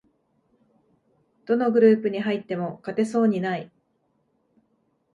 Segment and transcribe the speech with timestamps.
[1.45, 3.71] どのグループに入っても勝てそうにない